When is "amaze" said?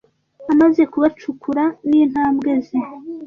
0.51-0.81